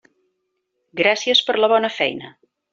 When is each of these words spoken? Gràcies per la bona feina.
Gràcies 1.03 1.45
per 1.51 1.57
la 1.61 1.71
bona 1.77 1.95
feina. 2.01 2.37